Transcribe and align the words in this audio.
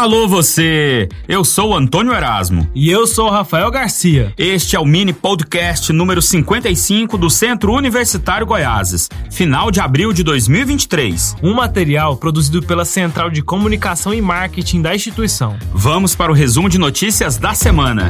Alô 0.00 0.26
você! 0.26 1.10
Eu 1.28 1.44
sou 1.44 1.72
o 1.72 1.76
Antônio 1.76 2.14
Erasmo. 2.14 2.66
E 2.74 2.90
eu 2.90 3.06
sou 3.06 3.26
o 3.26 3.30
Rafael 3.30 3.70
Garcia. 3.70 4.32
Este 4.38 4.74
é 4.74 4.80
o 4.80 4.84
mini 4.86 5.12
podcast 5.12 5.92
número 5.92 6.22
55 6.22 7.18
do 7.18 7.28
Centro 7.28 7.74
Universitário 7.74 8.46
Goiáses, 8.46 9.10
final 9.30 9.70
de 9.70 9.78
abril 9.78 10.10
de 10.14 10.22
2023. 10.22 11.36
Um 11.42 11.52
material 11.52 12.16
produzido 12.16 12.62
pela 12.62 12.86
Central 12.86 13.28
de 13.28 13.42
Comunicação 13.42 14.14
e 14.14 14.22
Marketing 14.22 14.80
da 14.80 14.94
instituição. 14.94 15.58
Vamos 15.70 16.14
para 16.14 16.32
o 16.32 16.34
resumo 16.34 16.70
de 16.70 16.78
notícias 16.78 17.36
da 17.36 17.52
semana. 17.52 18.08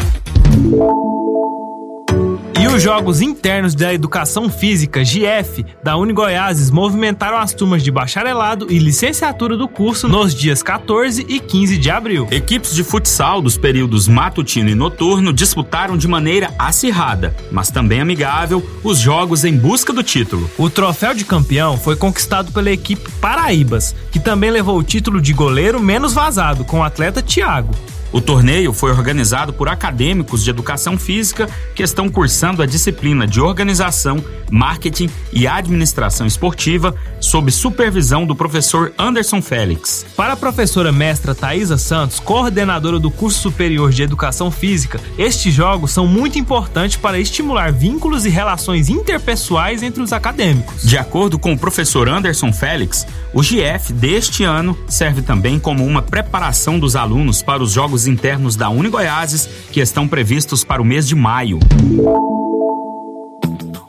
E 2.60 2.66
os 2.66 2.82
Jogos 2.82 3.22
Internos 3.22 3.74
da 3.74 3.94
Educação 3.94 4.50
Física, 4.50 5.02
GF, 5.02 5.64
da 5.82 5.96
Unigoiases 5.96 6.70
movimentaram 6.70 7.38
as 7.38 7.54
turmas 7.54 7.82
de 7.82 7.90
bacharelado 7.90 8.66
e 8.70 8.78
licenciatura 8.78 9.56
do 9.56 9.66
curso 9.66 10.06
nos 10.06 10.34
dias 10.34 10.62
14 10.62 11.24
e 11.26 11.40
15 11.40 11.78
de 11.78 11.90
abril. 11.90 12.28
Equipes 12.30 12.74
de 12.74 12.84
futsal 12.84 13.40
dos 13.40 13.56
períodos 13.56 14.06
matutino 14.06 14.68
e 14.68 14.74
noturno 14.74 15.32
disputaram 15.32 15.96
de 15.96 16.06
maneira 16.06 16.52
acirrada, 16.58 17.34
mas 17.50 17.70
também 17.70 18.02
amigável, 18.02 18.62
os 18.84 18.98
jogos 18.98 19.42
em 19.46 19.56
busca 19.56 19.90
do 19.90 20.02
título. 20.02 20.50
O 20.58 20.68
troféu 20.68 21.14
de 21.14 21.24
campeão 21.24 21.78
foi 21.78 21.96
conquistado 21.96 22.52
pela 22.52 22.70
equipe 22.70 23.10
Paraíbas, 23.22 23.96
que 24.12 24.20
também 24.20 24.50
levou 24.50 24.76
o 24.76 24.84
título 24.84 25.18
de 25.18 25.32
goleiro 25.32 25.80
menos 25.80 26.12
vazado 26.12 26.62
com 26.62 26.80
o 26.80 26.84
atleta 26.84 27.22
Thiago. 27.22 27.74
O 28.12 28.20
torneio 28.20 28.72
foi 28.72 28.90
organizado 28.90 29.52
por 29.52 29.68
acadêmicos 29.68 30.42
de 30.42 30.50
educação 30.50 30.98
física 30.98 31.48
que 31.74 31.82
estão 31.82 32.08
cursando 32.08 32.62
a 32.62 32.66
disciplina 32.66 33.26
de 33.26 33.40
organização, 33.40 34.22
marketing 34.50 35.08
e 35.32 35.46
administração 35.46 36.26
esportiva 36.26 36.94
sob 37.20 37.52
supervisão 37.52 38.26
do 38.26 38.34
professor 38.34 38.92
Anderson 38.98 39.40
Félix. 39.40 40.04
Para 40.16 40.32
a 40.32 40.36
professora 40.36 40.90
mestra 40.90 41.34
Thaisa 41.34 41.78
Santos, 41.78 42.18
coordenadora 42.18 42.98
do 42.98 43.10
curso 43.10 43.40
superior 43.40 43.90
de 43.90 44.02
educação 44.02 44.50
física, 44.50 45.00
estes 45.16 45.54
jogos 45.54 45.92
são 45.92 46.06
muito 46.06 46.38
importantes 46.38 46.96
para 46.96 47.18
estimular 47.18 47.72
vínculos 47.72 48.26
e 48.26 48.28
relações 48.28 48.88
interpessoais 48.88 49.82
entre 49.82 50.02
os 50.02 50.12
acadêmicos. 50.12 50.82
De 50.82 50.98
acordo 50.98 51.38
com 51.38 51.52
o 51.52 51.58
professor 51.58 52.08
Anderson 52.08 52.52
Félix, 52.52 53.06
o 53.32 53.42
GF 53.42 53.92
deste 53.92 54.42
ano 54.42 54.76
serve 54.88 55.22
também 55.22 55.58
como 55.60 55.84
uma 55.84 56.02
preparação 56.02 56.78
dos 56.78 56.96
alunos 56.96 57.42
para 57.42 57.62
os 57.62 57.70
jogos 57.70 57.99
internos 58.06 58.56
da 58.56 58.70
Unigoiases, 58.70 59.48
que 59.70 59.80
estão 59.80 60.08
previstos 60.08 60.64
para 60.64 60.82
o 60.82 60.84
mês 60.84 61.06
de 61.06 61.14
maio. 61.14 61.58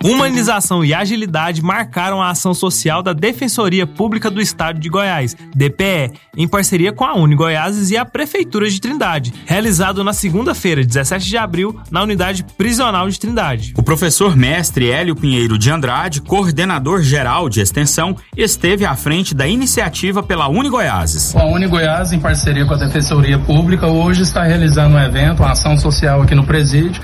Humanização 0.04 0.84
e 0.84 0.94
agilidade 0.94 1.62
marcaram 1.62 2.22
a 2.22 2.30
ação 2.30 2.54
social 2.54 3.04
da 3.04 3.14
Defensoria 3.14 3.86
Pública 3.86 4.30
do 4.30 4.42
Estado 4.42 4.80
de 4.80 4.90
Goiás, 4.90 5.36
DPE, 5.56 6.14
em 6.36 6.48
parceria 6.48 6.92
com 6.92 7.04
a 7.04 7.14
Uni 7.16 7.36
Goiáses 7.36 7.92
e 7.92 7.98
a 7.98 8.06
Prefeitura 8.06 8.70
de 8.70 8.80
Trindade, 8.80 9.34
realizado 9.46 10.04
na 10.04 10.14
segunda-feira, 10.14 10.84
17 10.84 11.28
de 11.28 11.38
abril, 11.38 11.80
na 11.90 12.02
unidade 12.02 12.44
prisional 12.58 13.10
de 13.10 13.20
Trindade. 13.20 13.74
O 13.78 13.84
professor 13.84 14.36
mestre 14.36 14.90
Hélio 14.90 15.16
Pinheiro 15.16 15.58
de 15.58 15.70
Andrade, 15.70 16.22
coordenador 16.22 17.02
geral 17.02 17.50
de 17.50 17.62
extensão, 17.62 18.16
esteve 18.36 18.86
à 18.86 18.96
frente 18.96 19.36
da 19.36 19.48
iniciativa 19.48 20.24
pela 20.24 20.48
Uni 20.48 20.70
Goiáses. 20.70 21.36
A 21.36 21.46
Uni 21.46 21.68
Goiás, 21.68 22.14
em 22.14 22.20
parceria 22.20 22.66
com 22.66 22.74
a 22.74 22.78
Defensoria 22.78 23.38
Pública, 23.40 23.88
hoje 23.88 24.24
está 24.24 24.44
realizando 24.44 24.96
um 24.96 25.00
evento, 25.00 25.42
uma 25.42 25.52
ação 25.52 25.78
social 25.78 26.22
aqui 26.22 26.36
no 26.36 26.46
presídio, 26.46 27.02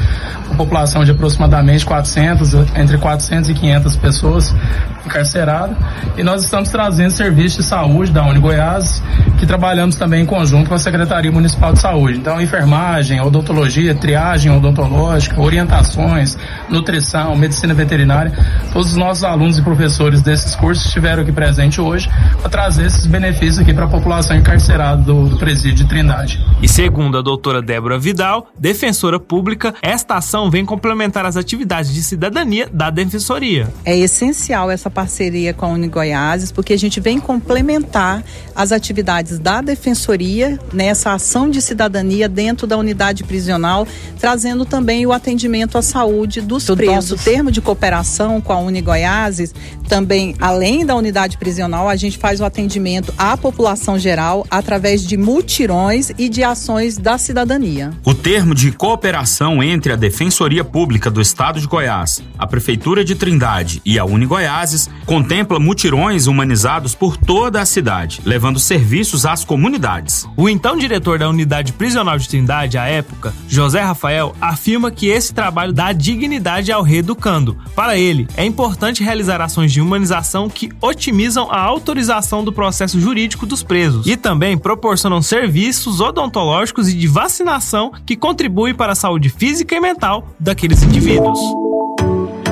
com 0.47 0.55
população 0.55 1.03
de 1.03 1.11
aproximadamente 1.11 1.85
400, 1.85 2.53
entre 2.75 2.86
400 2.95 3.49
e 3.49 3.53
500 3.55 3.95
pessoas 3.95 4.55
encarceradas. 5.05 5.75
E 6.17 6.23
nós 6.23 6.43
estamos 6.43 6.69
trazendo 6.69 7.11
serviços 7.11 7.63
de 7.63 7.63
saúde 7.63 8.11
da 8.11 8.23
Uni 8.25 8.39
Goiás, 8.39 9.01
que 9.39 9.45
trabalhamos 9.45 9.95
também 9.95 10.23
em 10.23 10.25
conjunto 10.25 10.69
com 10.69 10.75
a 10.75 10.79
Secretaria 10.79 11.31
Municipal 11.31 11.73
de 11.73 11.79
Saúde. 11.79 12.17
Então, 12.17 12.39
enfermagem, 12.39 13.19
odontologia, 13.21 13.95
triagem 13.95 14.51
odontológica, 14.51 15.41
orientações, 15.41 16.37
nutrição, 16.69 17.35
medicina 17.35 17.73
veterinária. 17.73 18.31
Todos 18.71 18.91
os 18.91 18.97
nossos 18.97 19.23
alunos 19.23 19.57
e 19.57 19.61
professores 19.61 20.21
desses 20.21 20.55
cursos 20.55 20.85
estiveram 20.85 21.23
aqui 21.23 21.31
presentes 21.31 21.79
hoje 21.79 22.09
para 22.41 22.49
trazer 22.49 22.85
esses 22.85 23.05
benefícios 23.05 23.59
aqui 23.59 23.73
para 23.73 23.85
a 23.85 23.89
população 23.89 24.35
encarcerada 24.35 25.01
do, 25.01 25.27
do 25.27 25.37
presídio 25.37 25.77
de 25.77 25.85
Trindade. 25.85 26.43
E 26.61 26.67
segundo 26.67 27.17
a 27.17 27.21
doutora 27.21 27.61
Débora 27.61 27.97
Vidal, 27.97 28.47
defensora 28.57 29.19
pública, 29.19 29.73
esta 29.81 30.15
ação 30.15 30.49
vem 30.49 30.65
complementar 30.65 31.25
as 31.25 31.37
atividades 31.37 31.93
de 31.93 32.01
cidadania 32.01 32.69
da 32.77 32.91
Defensoria. 32.91 33.67
É 33.83 33.97
essencial 33.97 34.69
essa 34.69 34.87
parceria 34.87 35.51
com 35.51 35.65
a 35.65 35.69
Unigoiases, 35.69 36.51
porque 36.51 36.73
a 36.73 36.77
gente 36.77 36.99
vem 36.99 37.19
complementar 37.19 38.23
as 38.55 38.71
atividades 38.71 39.39
da 39.39 39.61
Defensoria 39.61 40.59
nessa 40.71 41.11
ação 41.11 41.49
de 41.49 41.59
cidadania 41.59 42.29
dentro 42.29 42.67
da 42.67 42.77
unidade 42.77 43.23
prisional, 43.23 43.87
trazendo 44.19 44.63
também 44.63 45.07
o 45.07 45.11
atendimento 45.11 45.75
à 45.75 45.81
saúde 45.81 46.39
dos 46.39 46.65
presos. 46.65 47.19
O 47.19 47.23
termo 47.23 47.49
de 47.49 47.61
cooperação 47.61 48.39
com 48.39 48.53
a 48.53 48.59
Unigoiases, 48.59 49.55
também 49.89 50.35
além 50.39 50.85
da 50.85 50.95
unidade 50.95 51.35
prisional, 51.39 51.89
a 51.89 51.95
gente 51.95 52.19
faz 52.19 52.39
o 52.39 52.45
atendimento 52.45 53.11
à 53.17 53.35
população 53.35 53.97
geral 53.97 54.45
através 54.51 55.01
de 55.01 55.17
mutirões 55.17 56.11
e 56.15 56.29
de 56.29 56.43
ações 56.43 56.95
da 56.99 57.17
cidadania. 57.17 57.91
O 58.05 58.13
termo 58.27 58.53
de 58.53 58.73
cooperação 58.73 59.63
entre 59.63 59.93
a 59.93 59.95
Defensoria 59.95 60.61
Pública 60.61 61.09
do 61.09 61.21
Estado 61.21 61.61
de 61.61 61.65
Goiás, 61.65 62.21
a 62.37 62.45
Prefeitura 62.45 63.01
de 63.05 63.15
Trindade 63.15 63.81
e 63.85 63.97
a 63.97 64.03
Uni 64.03 64.25
Goiáses 64.25 64.89
contempla 65.05 65.61
mutirões 65.61 66.27
humanizados 66.27 66.93
por 66.93 67.15
toda 67.15 67.61
a 67.61 67.65
cidade, 67.65 68.19
levando 68.25 68.59
serviços 68.59 69.25
às 69.25 69.45
comunidades. 69.45 70.27
O 70.35 70.49
então 70.49 70.75
diretor 70.75 71.17
da 71.17 71.29
unidade 71.29 71.71
prisional 71.71 72.17
de 72.17 72.27
Trindade, 72.27 72.77
à 72.77 72.83
época, 72.83 73.33
José 73.47 73.79
Rafael, 73.79 74.35
afirma 74.41 74.91
que 74.91 75.07
esse 75.07 75.33
trabalho 75.33 75.71
dá 75.71 75.93
dignidade 75.93 76.69
ao 76.69 76.83
reeducando. 76.83 77.57
Para 77.73 77.97
ele, 77.97 78.27
é 78.35 78.43
importante 78.43 79.05
realizar 79.05 79.39
ações 79.39 79.71
de 79.71 79.79
humanização 79.79 80.49
que 80.49 80.69
otimizam 80.81 81.49
a 81.49 81.61
autorização 81.61 82.43
do 82.43 82.51
processo 82.51 82.99
jurídico 82.99 83.45
dos 83.45 83.63
presos 83.63 84.05
e 84.05 84.17
também 84.17 84.57
proporcionam 84.57 85.21
serviços 85.21 86.01
odontológicos 86.01 86.89
e 86.89 86.93
de 86.93 87.07
vacinação 87.07 87.93
que 88.05 88.16
contribuem 88.17 88.73
para 88.73 88.93
a 88.93 88.95
saúde 88.95 89.29
física 89.29 89.75
e 89.75 89.79
mental 89.79 90.27
daqueles 90.39 90.83
indivíduos. 90.83 91.39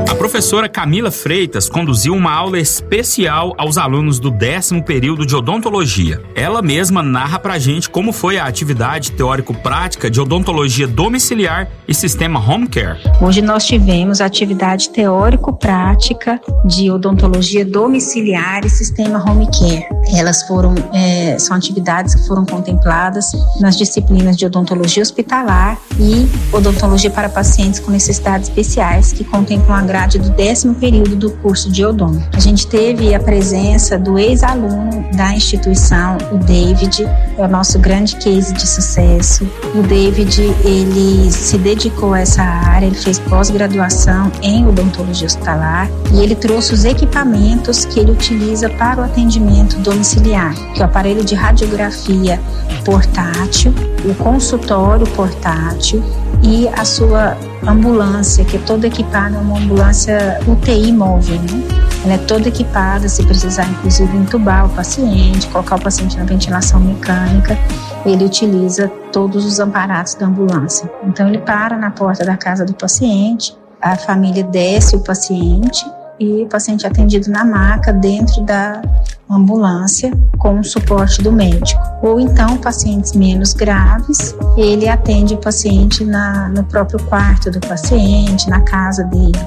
A 0.08 0.14
professora 0.14 0.70
Camila 0.70 1.10
Freitas 1.10 1.68
conduziu 1.68 2.14
uma 2.14 2.32
aula 2.32 2.60
especial 2.60 3.54
aos 3.58 3.78
alunos 3.78 4.20
do 4.20 4.30
décimo 4.30 4.84
período 4.84 5.26
de 5.26 5.36
odontologia. 5.36 6.22
Ela 6.36 6.62
mesma 6.62 7.02
narra 7.02 7.40
pra 7.40 7.58
gente 7.58 7.90
como 7.90 8.14
foi 8.14 8.38
a 8.38 8.46
atividade 8.46 9.12
teórico-prática 9.14 10.10
de 10.10 10.22
odontologia 10.22 10.88
domiciliar 10.88 11.68
e 11.88 11.94
sistema 11.94 12.40
home 12.40 12.68
care. 12.68 13.00
Hoje 13.20 13.42
nós 13.42 13.66
tivemos 13.66 14.22
a 14.22 14.26
atividade 14.26 14.90
teórico-prática 14.90 16.40
de 16.64 16.92
odontologia 16.92 17.66
domiciliar 17.66 18.64
e 18.64 18.70
sistema 18.70 19.24
home 19.28 19.48
care. 19.48 19.88
Elas 20.16 20.44
foram, 20.44 20.76
é, 20.94 21.38
são 21.40 21.58
atividades 21.58 22.14
que 22.14 22.28
foram 22.28 22.46
contempladas 22.46 23.32
nas 23.60 23.76
disciplinas 23.76 24.38
de 24.38 24.46
odontologia 24.46 25.02
hospitalar 25.02 25.80
e 26.00 26.28
odontologia 26.56 27.10
para 27.10 27.28
pacientes 27.28 27.80
com 27.80 27.92
necessidades 27.92 28.50
especiais, 28.50 29.12
que 29.12 29.24
contemplam 29.24 29.76
a 29.76 29.80
grade 29.96 30.20
do 30.20 30.30
décimo 30.32 30.76
período 30.76 31.16
do 31.16 31.32
curso 31.32 31.72
de 31.72 31.86
odonto. 31.86 32.22
A 32.34 32.40
gente 32.42 32.68
teve 32.68 33.16
a 33.16 33.20
presença 33.20 33.98
do 33.98 34.20
ex-aluno 34.20 35.10
da 35.16 35.34
instituição, 35.34 36.18
o 36.34 36.38
David, 36.38 37.08
é 37.38 37.46
o 37.46 37.48
nosso 37.48 37.80
grande 37.80 38.18
case 38.18 38.54
de 38.54 38.68
sucesso. 38.68 39.50
O 39.74 39.82
David, 39.84 40.42
ele 40.66 41.32
se 41.32 41.58
dedicou 41.58 42.14
a 42.14 42.20
essa 42.20 42.42
área, 42.42 42.88
ele 42.88 42.96
fez 42.98 43.20
pós-graduação 43.20 44.30
em 44.42 44.68
odontologia 44.68 45.28
hospitalar 45.28 45.90
e 46.14 46.20
ele 46.20 46.36
trouxe 46.36 46.74
os 46.74 46.84
equipamentos 46.84 47.86
que 47.86 48.02
ele 48.02 48.12
utiliza 48.12 48.70
para 48.72 49.00
o 49.00 49.04
atendimento 49.06 49.78
domiciliar, 49.78 50.54
que 50.74 50.82
é 50.82 50.86
o 50.86 50.90
aparelho 50.90 51.24
de 51.24 51.36
radiografia 51.36 52.38
portátil, 52.84 53.74
o 54.04 54.14
consultório 54.16 55.08
portátil 55.12 56.04
e 56.44 56.68
a 56.70 56.86
sua 56.86 57.36
ambulância, 57.68 58.46
que 58.46 58.58
é 58.58 58.60
toda 58.60 58.88
equipada, 58.88 59.36
é 59.36 59.40
uma 59.40 59.58
ambulância 59.58 60.40
UTI 60.48 60.92
móvel, 60.92 61.40
né? 61.42 61.86
Ela 62.04 62.14
é 62.14 62.18
toda 62.20 62.50
equipada, 62.50 63.10
se 63.10 63.26
precisar 63.26 63.68
inclusive 63.68 64.16
entubar 64.16 64.68
o 64.68 64.70
paciente, 64.70 65.48
colocar 65.48 65.76
o 65.78 65.82
paciente 65.82 66.18
na 66.18 66.24
ventilação 66.24 66.80
mecânica, 66.80 67.58
ele 68.06 68.26
utiliza 68.26 68.88
todos 69.12 69.44
os 69.44 69.60
aparatos 69.60 70.14
da 70.14 70.28
ambulância. 70.28 70.90
Então 71.04 71.28
ele 71.28 71.40
para 71.40 71.78
na 71.78 71.90
porta 71.90 72.24
da 72.24 72.38
casa 72.38 72.64
do 72.64 72.76
paciente, 72.76 73.58
a 73.82 73.96
família 73.96 74.44
desce 74.44 74.96
o 74.96 75.00
paciente 75.00 75.84
e 76.20 76.44
o 76.44 76.48
paciente 76.48 76.86
atendido 76.88 77.30
na 77.30 77.44
maca 77.44 77.92
dentro 77.92 78.42
da 78.44 78.82
ambulância 79.30 80.12
com 80.38 80.60
o 80.60 80.64
suporte 80.64 81.22
do 81.22 81.32
médico. 81.32 81.82
Ou 82.02 82.20
então, 82.20 82.58
pacientes 82.58 83.14
menos 83.14 83.54
graves, 83.54 84.36
ele 84.56 84.88
atende 84.88 85.34
o 85.34 85.38
paciente 85.38 86.06
na, 86.06 86.50
no 86.50 86.64
próprio 86.64 87.04
quarto 87.06 87.50
do 87.50 87.60
paciente, 87.60 88.50
na 88.50 88.62
casa 88.62 89.04
dele. 89.06 89.40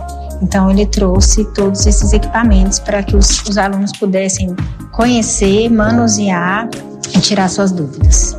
Então, 0.42 0.70
ele 0.70 0.86
trouxe 0.86 1.44
todos 1.52 1.86
esses 1.86 2.12
equipamentos 2.12 2.78
para 2.78 3.02
que 3.02 3.16
os, 3.16 3.42
os 3.42 3.58
alunos 3.58 3.92
pudessem 3.92 4.54
conhecer, 4.92 5.68
manusear 5.68 6.68
e 7.14 7.20
tirar 7.20 7.48
suas 7.48 7.72
dúvidas. 7.72 8.36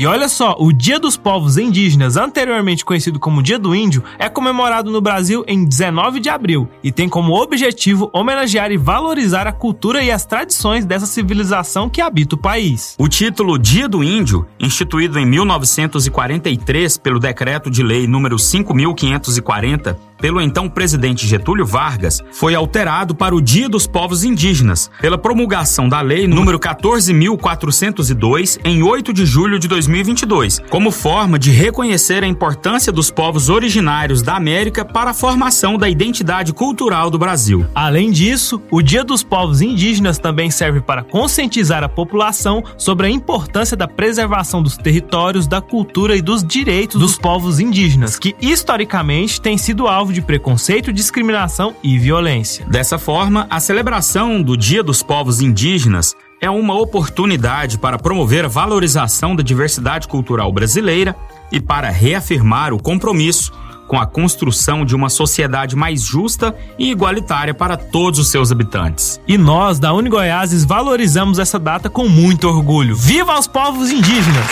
E 0.00 0.06
olha 0.06 0.30
só, 0.30 0.56
o 0.58 0.72
Dia 0.72 0.98
dos 0.98 1.18
Povos 1.18 1.58
Indígenas, 1.58 2.16
anteriormente 2.16 2.86
conhecido 2.86 3.20
como 3.20 3.42
Dia 3.42 3.58
do 3.58 3.74
Índio, 3.74 4.02
é 4.18 4.30
comemorado 4.30 4.90
no 4.90 4.98
Brasil 4.98 5.44
em 5.46 5.62
19 5.62 6.20
de 6.20 6.30
abril 6.30 6.66
e 6.82 6.90
tem 6.90 7.06
como 7.06 7.34
objetivo 7.34 8.08
homenagear 8.10 8.72
e 8.72 8.78
valorizar 8.78 9.46
a 9.46 9.52
cultura 9.52 10.02
e 10.02 10.10
as 10.10 10.24
tradições 10.24 10.86
dessa 10.86 11.04
civilização 11.04 11.86
que 11.86 12.00
habita 12.00 12.34
o 12.34 12.38
país. 12.38 12.94
O 12.98 13.08
título 13.08 13.58
Dia 13.58 13.86
do 13.86 14.02
Índio, 14.02 14.46
instituído 14.58 15.18
em 15.18 15.26
1943 15.26 16.96
pelo 16.96 17.20
Decreto 17.20 17.70
de 17.70 17.82
Lei 17.82 18.06
número 18.06 18.38
5540, 18.38 20.10
pelo 20.20 20.40
então 20.40 20.68
presidente 20.68 21.26
Getúlio 21.26 21.64
Vargas, 21.64 22.22
foi 22.30 22.54
alterado 22.54 23.14
para 23.14 23.34
o 23.34 23.40
Dia 23.40 23.68
dos 23.68 23.86
Povos 23.86 24.22
Indígenas, 24.22 24.90
pela 25.00 25.16
promulgação 25.16 25.88
da 25.88 26.00
Lei 26.00 26.26
número 26.26 26.58
14.402, 26.58 28.58
em 28.64 28.82
8 28.82 29.12
de 29.12 29.24
julho 29.24 29.58
de 29.58 29.66
2022, 29.90 30.60
como 30.68 30.90
forma 30.90 31.38
de 31.38 31.50
reconhecer 31.50 32.22
a 32.22 32.26
importância 32.26 32.92
dos 32.92 33.10
povos 33.10 33.48
originários 33.48 34.22
da 34.22 34.36
América 34.36 34.84
para 34.84 35.10
a 35.10 35.14
formação 35.14 35.78
da 35.78 35.88
identidade 35.88 36.52
cultural 36.52 37.10
do 37.10 37.18
Brasil. 37.18 37.66
Além 37.74 38.10
disso, 38.10 38.60
o 38.70 38.82
Dia 38.82 39.04
dos 39.04 39.22
Povos 39.22 39.60
Indígenas 39.60 40.18
também 40.18 40.50
serve 40.50 40.80
para 40.80 41.02
conscientizar 41.02 41.82
a 41.82 41.88
população 41.88 42.62
sobre 42.76 43.06
a 43.06 43.10
importância 43.10 43.76
da 43.76 43.88
preservação 43.88 44.62
dos 44.62 44.76
territórios, 44.76 45.46
da 45.46 45.60
cultura 45.60 46.16
e 46.16 46.22
dos 46.22 46.44
direitos 46.44 47.00
dos 47.00 47.16
povos 47.16 47.60
indígenas, 47.60 48.18
que 48.18 48.34
historicamente 48.40 49.40
têm 49.40 49.56
sido 49.56 49.86
alvo 49.86 50.10
alvo 50.10 50.12
de 50.12 50.22
preconceito, 50.22 50.92
discriminação 50.92 51.74
e 51.82 51.98
violência. 51.98 52.66
Dessa 52.66 52.98
forma, 52.98 53.46
a 53.48 53.60
celebração 53.60 54.42
do 54.42 54.56
Dia 54.56 54.82
dos 54.82 55.02
Povos 55.02 55.40
Indígenas 55.40 56.16
é 56.40 56.48
uma 56.48 56.74
oportunidade 56.74 57.78
para 57.78 57.98
promover 57.98 58.46
a 58.46 58.48
valorização 58.48 59.36
da 59.36 59.42
diversidade 59.42 60.08
cultural 60.08 60.50
brasileira 60.50 61.14
e 61.52 61.60
para 61.60 61.90
reafirmar 61.90 62.72
o 62.72 62.82
compromisso 62.82 63.52
com 63.86 63.98
a 63.98 64.06
construção 64.06 64.84
de 64.84 64.94
uma 64.94 65.10
sociedade 65.10 65.76
mais 65.76 66.02
justa 66.02 66.56
e 66.78 66.90
igualitária 66.90 67.52
para 67.52 67.76
todos 67.76 68.20
os 68.20 68.28
seus 68.28 68.50
habitantes. 68.50 69.20
E 69.26 69.36
nós, 69.36 69.78
da 69.78 69.92
Unigoiáses, 69.92 70.64
valorizamos 70.64 71.38
essa 71.38 71.58
data 71.58 71.90
com 71.90 72.08
muito 72.08 72.48
orgulho. 72.48 72.96
Viva 72.96 73.38
os 73.38 73.46
povos 73.46 73.90
indígenas! 73.90 74.46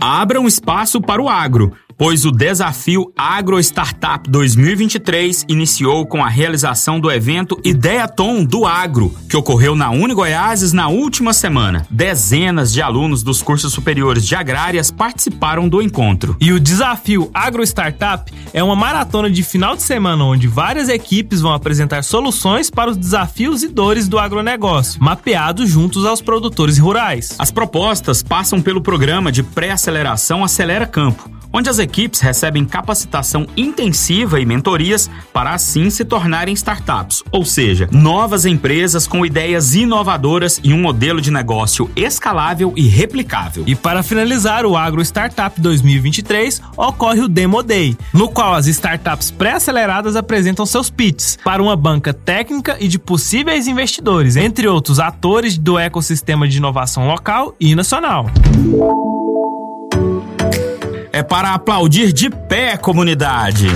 Abra 0.00 0.40
um 0.40 0.46
espaço 0.46 1.00
para 1.00 1.22
o 1.22 1.28
agro 1.28 1.72
pois 1.96 2.24
o 2.24 2.30
desafio 2.30 3.12
Agro 3.16 3.58
Startup 3.60 4.28
2023 4.28 5.44
iniciou 5.48 6.06
com 6.06 6.24
a 6.24 6.28
realização 6.28 6.98
do 6.98 7.10
evento 7.10 7.58
Ideaton 7.64 8.44
do 8.44 8.66
Agro, 8.66 9.14
que 9.28 9.36
ocorreu 9.36 9.74
na 9.74 9.90
Uni 9.90 10.14
Goiáses 10.14 10.72
na 10.72 10.88
última 10.88 11.32
semana. 11.32 11.86
Dezenas 11.90 12.72
de 12.72 12.82
alunos 12.82 13.22
dos 13.22 13.42
cursos 13.42 13.72
superiores 13.72 14.26
de 14.26 14.34
agrárias 14.34 14.90
participaram 14.90 15.68
do 15.68 15.82
encontro. 15.82 16.36
E 16.40 16.52
o 16.52 16.60
desafio 16.60 17.30
Agro 17.32 17.62
Startup 17.62 18.32
é 18.52 18.62
uma 18.62 18.76
maratona 18.76 19.30
de 19.30 19.42
final 19.42 19.76
de 19.76 19.82
semana 19.82 20.24
onde 20.24 20.46
várias 20.48 20.88
equipes 20.88 21.40
vão 21.40 21.52
apresentar 21.52 22.02
soluções 22.02 22.70
para 22.70 22.90
os 22.90 22.96
desafios 22.96 23.62
e 23.62 23.68
dores 23.68 24.08
do 24.08 24.18
agronegócio, 24.18 25.02
mapeados 25.02 25.68
juntos 25.70 26.04
aos 26.04 26.20
produtores 26.20 26.78
rurais. 26.78 27.34
As 27.38 27.50
propostas 27.50 28.22
passam 28.22 28.60
pelo 28.60 28.80
programa 28.80 29.30
de 29.30 29.42
pré-aceleração 29.42 30.44
Acelera 30.44 30.86
Campo 30.86 31.33
onde 31.54 31.70
as 31.70 31.78
equipes 31.78 32.18
recebem 32.18 32.64
capacitação 32.64 33.46
intensiva 33.56 34.40
e 34.40 34.44
mentorias 34.44 35.08
para 35.32 35.54
assim 35.54 35.88
se 35.88 36.04
tornarem 36.04 36.52
startups, 36.52 37.22
ou 37.30 37.44
seja, 37.44 37.88
novas 37.92 38.44
empresas 38.44 39.06
com 39.06 39.24
ideias 39.24 39.76
inovadoras 39.76 40.60
e 40.64 40.74
um 40.74 40.82
modelo 40.82 41.20
de 41.20 41.30
negócio 41.30 41.88
escalável 41.94 42.72
e 42.74 42.88
replicável. 42.88 43.62
E 43.68 43.76
para 43.76 44.02
finalizar 44.02 44.66
o 44.66 44.76
Agro 44.76 45.00
Startup 45.00 45.60
2023, 45.60 46.60
ocorre 46.76 47.20
o 47.20 47.28
Demo 47.28 47.62
Day, 47.62 47.96
no 48.12 48.28
qual 48.28 48.54
as 48.54 48.66
startups 48.66 49.30
pré-aceleradas 49.30 50.16
apresentam 50.16 50.66
seus 50.66 50.90
pitches 50.90 51.38
para 51.44 51.62
uma 51.62 51.76
banca 51.76 52.12
técnica 52.12 52.76
e 52.80 52.88
de 52.88 52.98
possíveis 52.98 53.68
investidores, 53.68 54.34
entre 54.34 54.66
outros 54.66 54.98
atores 54.98 55.56
do 55.56 55.78
ecossistema 55.78 56.48
de 56.48 56.56
inovação 56.56 57.06
local 57.06 57.54
e 57.60 57.76
nacional 57.76 58.26
é 61.14 61.22
para 61.22 61.54
aplaudir 61.54 62.12
de 62.12 62.28
pé, 62.28 62.76
comunidade. 62.76 63.68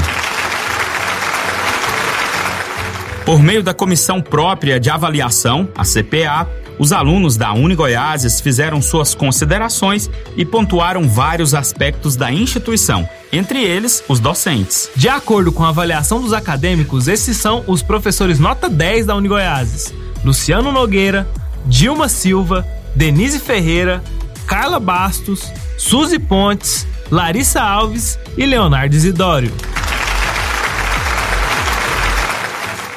Por 3.24 3.40
meio 3.40 3.62
da 3.62 3.72
comissão 3.72 4.20
própria 4.20 4.80
de 4.80 4.90
avaliação, 4.90 5.68
a 5.76 5.84
CPA, 5.84 6.48
os 6.80 6.90
alunos 6.90 7.36
da 7.36 7.52
Uni 7.52 7.76
Goiáses 7.76 8.40
fizeram 8.40 8.82
suas 8.82 9.14
considerações 9.14 10.10
e 10.36 10.44
pontuaram 10.44 11.08
vários 11.08 11.54
aspectos 11.54 12.16
da 12.16 12.32
instituição, 12.32 13.08
entre 13.32 13.62
eles 13.62 14.02
os 14.08 14.18
docentes. 14.18 14.90
De 14.96 15.08
acordo 15.08 15.52
com 15.52 15.62
a 15.62 15.68
avaliação 15.68 16.20
dos 16.20 16.32
acadêmicos, 16.32 17.06
esses 17.06 17.36
são 17.36 17.62
os 17.68 17.82
professores 17.82 18.40
nota 18.40 18.68
10 18.68 19.06
da 19.06 19.14
Uni 19.14 19.28
Goiáses: 19.28 19.94
Luciano 20.24 20.72
Nogueira, 20.72 21.24
Dilma 21.66 22.08
Silva, 22.08 22.66
Denise 22.96 23.38
Ferreira, 23.38 24.02
Carla 24.44 24.80
Bastos, 24.80 25.52
Suzy 25.76 26.18
Pontes, 26.18 26.84
Larissa 27.10 27.62
Alves 27.62 28.18
e 28.36 28.44
Leonardo 28.44 28.94
Isidório. 28.94 29.52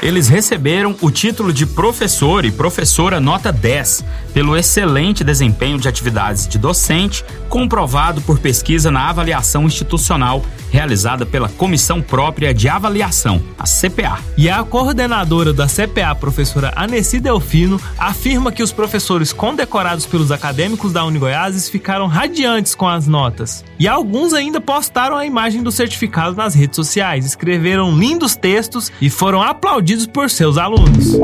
Eles 0.02 0.28
receberam 0.28 0.96
o 1.00 1.12
título 1.12 1.54
de 1.54 1.66
professor 1.66 2.44
e 2.44 2.52
professora 2.52 3.20
nota 3.20 3.52
10 3.52 4.04
pelo 4.34 4.58
excelente 4.58 5.24
desempenho 5.24 5.78
de 5.78 5.88
atividades 5.88 6.48
de 6.48 6.58
docente, 6.58 7.24
comprovado 7.48 8.20
por 8.22 8.40
pesquisa 8.40 8.90
na 8.90 9.10
avaliação 9.10 9.66
institucional 9.66 10.44
realizada 10.72 11.26
pela 11.26 11.50
Comissão 11.50 12.02
Própria 12.02 12.54
de 12.54 12.68
Avaliação, 12.68 13.42
a 13.60 13.66
CPA. 13.66 14.20
E 14.38 14.50
a 14.50 14.64
coordenadora 14.64 15.54
da 15.54 15.68
CPA, 15.68 16.16
professora 16.16 16.72
Aneci 16.76 17.20
Delfino, 17.20 17.80
afirma 17.98 18.52
que 18.52 18.64
os 18.64 18.72
professores 18.72 19.34
condecorados 19.34 20.06
pelos 20.06 20.32
acadêmicos 20.32 20.94
da 20.94 21.06
Unigoiases 21.06 21.70
ficaram 21.70 22.08
radiantes 22.08 22.74
com 22.74 22.88
as 22.88 23.08
notas. 23.08 23.64
E 23.78 23.88
alguns 23.88 24.34
ainda 24.34 24.62
postaram 24.62 25.18
a 25.18 25.26
imagem 25.26 25.62
do 25.62 25.72
certificado 25.72 26.36
nas 26.36 26.56
redes 26.56 26.78
sociais, 26.78 27.26
escreveram 27.26 27.96
lindos 27.96 28.36
textos 28.36 28.92
e 29.02 29.10
foram 29.10 29.42
aplaudidos 29.42 30.08
por 30.08 30.30
seus 30.30 30.58
alunos. 30.58 31.18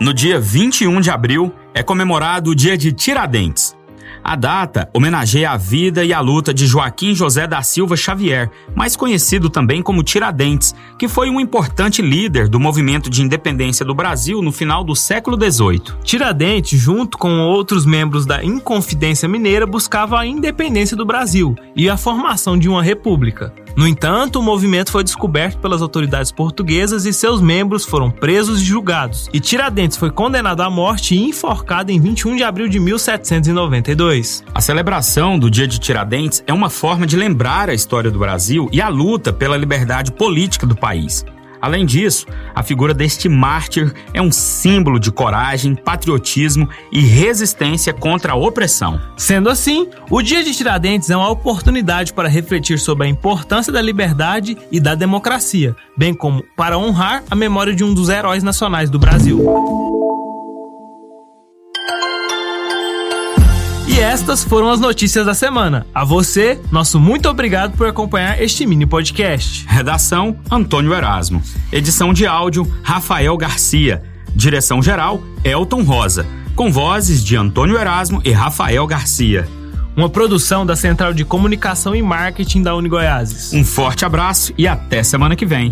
No 0.00 0.12
dia 0.12 0.40
21 0.40 1.00
de 1.00 1.10
abril 1.10 1.52
é 1.72 1.82
comemorado 1.82 2.50
o 2.50 2.54
Dia 2.56 2.76
de 2.76 2.92
Tiradentes. 2.92 3.76
A 4.24 4.36
data 4.36 4.88
homenageia 4.94 5.50
a 5.50 5.56
vida 5.56 6.04
e 6.04 6.12
a 6.12 6.20
luta 6.20 6.54
de 6.54 6.66
Joaquim 6.66 7.14
José 7.14 7.46
da 7.46 7.62
Silva 7.62 7.96
Xavier, 7.96 8.50
mais 8.74 8.94
conhecido 8.94 9.50
também 9.50 9.82
como 9.82 10.02
Tiradentes, 10.02 10.74
que 10.98 11.08
foi 11.08 11.28
um 11.28 11.40
importante 11.40 12.00
líder 12.00 12.48
do 12.48 12.60
movimento 12.60 13.10
de 13.10 13.22
independência 13.22 13.84
do 13.84 13.94
Brasil 13.94 14.40
no 14.40 14.52
final 14.52 14.84
do 14.84 14.94
século 14.94 15.36
XVIII. 15.36 15.82
Tiradentes, 16.04 16.78
junto 16.78 17.18
com 17.18 17.40
outros 17.40 17.84
membros 17.84 18.24
da 18.24 18.44
Inconfidência 18.44 19.28
Mineira, 19.28 19.66
buscava 19.66 20.18
a 20.18 20.26
independência 20.26 20.96
do 20.96 21.04
Brasil 21.04 21.56
e 21.74 21.90
a 21.90 21.96
formação 21.96 22.56
de 22.58 22.68
uma 22.68 22.82
república. 22.82 23.52
No 23.76 23.86
entanto, 23.86 24.38
o 24.38 24.42
movimento 24.42 24.90
foi 24.90 25.02
descoberto 25.02 25.58
pelas 25.58 25.82
autoridades 25.82 26.30
portuguesas 26.30 27.06
e 27.06 27.12
seus 27.12 27.40
membros 27.40 27.84
foram 27.84 28.10
presos 28.10 28.60
e 28.60 28.64
julgados. 28.64 29.28
E 29.32 29.40
Tiradentes 29.40 29.96
foi 29.96 30.10
condenado 30.10 30.60
à 30.60 30.70
morte 30.70 31.14
e 31.14 31.22
enforcado 31.22 31.90
em 31.90 32.00
21 32.00 32.36
de 32.36 32.42
abril 32.42 32.68
de 32.68 32.78
1792. 32.78 34.44
A 34.54 34.60
celebração 34.60 35.38
do 35.38 35.50
Dia 35.50 35.66
de 35.66 35.78
Tiradentes 35.78 36.42
é 36.46 36.52
uma 36.52 36.68
forma 36.68 37.06
de 37.06 37.16
lembrar 37.16 37.70
a 37.70 37.74
história 37.74 38.10
do 38.10 38.18
Brasil 38.18 38.68
e 38.72 38.80
a 38.80 38.88
luta 38.88 39.32
pela 39.32 39.56
liberdade 39.56 40.12
política 40.12 40.66
do 40.66 40.76
país. 40.76 41.24
Além 41.62 41.86
disso, 41.86 42.26
a 42.52 42.60
figura 42.60 42.92
deste 42.92 43.28
mártir 43.28 43.94
é 44.12 44.20
um 44.20 44.32
símbolo 44.32 44.98
de 44.98 45.12
coragem, 45.12 45.76
patriotismo 45.76 46.68
e 46.90 47.00
resistência 47.00 47.92
contra 47.92 48.32
a 48.32 48.36
opressão. 48.36 49.00
Sendo 49.16 49.48
assim, 49.48 49.88
o 50.10 50.20
Dia 50.20 50.42
de 50.42 50.52
Tiradentes 50.52 51.08
é 51.08 51.16
uma 51.16 51.30
oportunidade 51.30 52.12
para 52.12 52.28
refletir 52.28 52.80
sobre 52.80 53.06
a 53.06 53.10
importância 53.10 53.72
da 53.72 53.80
liberdade 53.80 54.58
e 54.72 54.80
da 54.80 54.96
democracia, 54.96 55.76
bem 55.96 56.12
como 56.12 56.42
para 56.56 56.76
honrar 56.76 57.22
a 57.30 57.36
memória 57.36 57.72
de 57.72 57.84
um 57.84 57.94
dos 57.94 58.08
heróis 58.08 58.42
nacionais 58.42 58.90
do 58.90 58.98
Brasil. 58.98 59.81
Estas 64.02 64.42
foram 64.42 64.68
as 64.68 64.80
notícias 64.80 65.24
da 65.24 65.32
semana. 65.32 65.86
A 65.94 66.04
você, 66.04 66.60
nosso 66.72 66.98
muito 66.98 67.28
obrigado 67.28 67.76
por 67.76 67.86
acompanhar 67.86 68.42
este 68.42 68.66
mini 68.66 68.84
podcast. 68.84 69.64
Redação: 69.68 70.36
Antônio 70.50 70.92
Erasmo. 70.92 71.40
Edição 71.70 72.12
de 72.12 72.26
áudio: 72.26 72.70
Rafael 72.82 73.36
Garcia. 73.36 74.02
Direção 74.34 74.82
geral: 74.82 75.22
Elton 75.44 75.82
Rosa. 75.84 76.26
Com 76.56 76.70
vozes 76.70 77.24
de 77.24 77.36
Antônio 77.36 77.78
Erasmo 77.78 78.20
e 78.24 78.32
Rafael 78.32 78.86
Garcia. 78.86 79.48
Uma 79.96 80.08
produção 80.08 80.66
da 80.66 80.74
Central 80.74 81.14
de 81.14 81.24
Comunicação 81.24 81.94
e 81.94 82.02
Marketing 82.02 82.62
da 82.62 82.74
Unigoiases. 82.74 83.52
Um 83.52 83.64
forte 83.64 84.04
abraço 84.04 84.52
e 84.58 84.66
até 84.66 85.02
semana 85.02 85.36
que 85.36 85.46
vem. 85.46 85.70